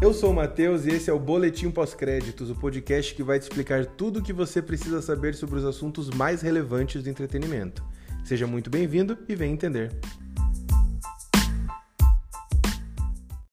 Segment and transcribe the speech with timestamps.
[0.00, 3.42] Eu sou o Matheus e esse é o Boletim Pós-Créditos, o podcast que vai te
[3.42, 7.82] explicar tudo o que você precisa saber sobre os assuntos mais relevantes do entretenimento.
[8.24, 9.90] Seja muito bem-vindo e venha entender.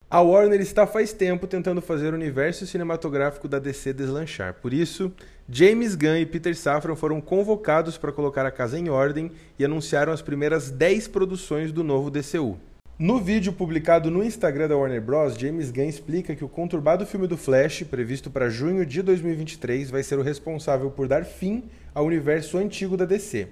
[0.07, 4.53] A Warner está faz tempo tentando fazer o universo cinematográfico da DC deslanchar.
[4.61, 5.11] Por isso,
[5.49, 10.13] James Gunn e Peter Safran foram convocados para colocar a casa em ordem e anunciaram
[10.13, 12.59] as primeiras 10 produções do novo DCU.
[12.97, 17.27] No vídeo publicado no Instagram da Warner Bros., James Gunn explica que o conturbado filme
[17.27, 22.05] do Flash, previsto para junho de 2023, vai ser o responsável por dar fim ao
[22.05, 23.49] universo antigo da DC.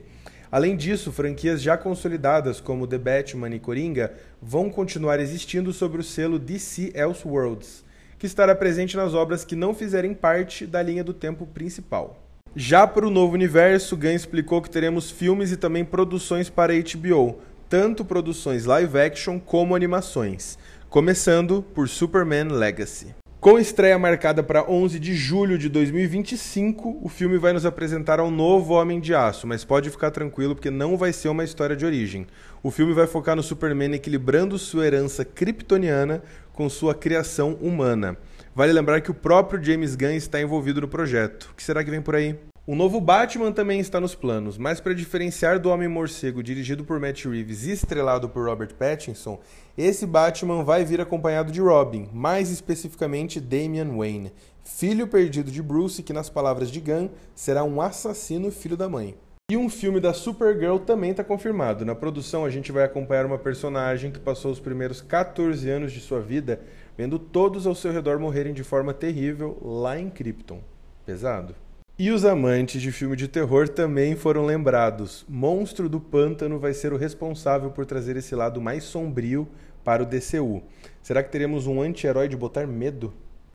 [0.49, 6.05] Além disso, franquias já consolidadas como The Batman e Coringa vão continuar existindo sobre o
[6.05, 7.83] selo DC Elseworlds,
[8.17, 12.17] que estará presente nas obras que não fizerem parte da linha do tempo principal.
[12.55, 17.41] Já para o novo universo, Gunn explicou que teremos filmes e também produções para HBO,
[17.73, 20.59] tanto produções live action como animações,
[20.91, 23.15] começando por Superman Legacy.
[23.39, 28.29] Com estreia marcada para 11 de julho de 2025, o filme vai nos apresentar um
[28.29, 31.83] novo Homem de Aço, mas pode ficar tranquilo porque não vai ser uma história de
[31.83, 32.27] origem.
[32.61, 36.21] O filme vai focar no Superman equilibrando sua herança kryptoniana
[36.53, 38.15] com sua criação humana.
[38.53, 41.49] Vale lembrar que o próprio James Gunn está envolvido no projeto.
[41.51, 42.37] O que será que vem por aí?
[42.65, 47.25] O novo Batman também está nos planos, mas para diferenciar do Homem-Morcego dirigido por Matt
[47.25, 49.41] Reeves e estrelado por Robert Pattinson,
[49.77, 54.31] esse Batman vai vir acompanhado de Robin, mais especificamente Damian Wayne,
[54.63, 59.17] filho perdido de Bruce que, nas palavras de Gunn, será um assassino filho da mãe.
[59.51, 61.83] E um filme da Supergirl também está confirmado.
[61.83, 65.99] Na produção, a gente vai acompanhar uma personagem que passou os primeiros 14 anos de
[65.99, 66.61] sua vida
[66.97, 70.61] vendo todos ao seu redor morrerem de forma terrível lá em Krypton.
[71.05, 71.53] Pesado?
[71.97, 75.23] E os amantes de filme de terror também foram lembrados.
[75.29, 79.47] Monstro do Pântano vai ser o responsável por trazer esse lado mais sombrio
[79.83, 80.63] para o DCU.
[81.03, 83.13] Será que teremos um anti-herói de botar medo?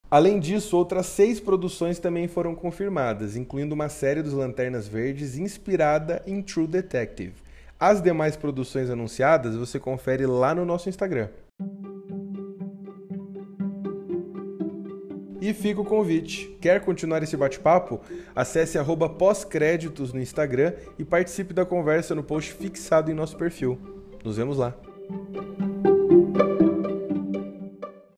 [0.08, 6.23] Além disso, outras seis produções também foram confirmadas, incluindo uma série dos Lanternas Verdes inspirada
[6.24, 7.34] em True Detective.
[7.79, 11.29] As demais produções anunciadas você confere lá no nosso Instagram.
[15.41, 16.57] E fica o convite.
[16.61, 18.01] Quer continuar esse bate-papo?
[18.35, 18.77] Acesse
[19.09, 23.79] pós-créditos no Instagram e participe da conversa no post fixado em nosso perfil.
[24.25, 24.75] Nos vemos lá.